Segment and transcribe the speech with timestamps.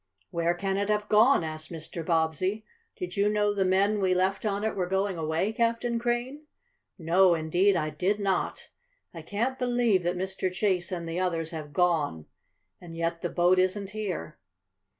[0.31, 2.03] "Where can it have gone?" asked Mr.
[2.03, 2.65] Bobbsey.
[2.95, 6.47] "Did you know the men we left on it were going away, Captain Crane?"
[6.97, 8.69] "No, indeed, I did not!
[9.13, 10.51] I can't believe that Mr.
[10.51, 12.25] Chase and the others have gone,
[12.81, 14.39] and yet the boat isn't here."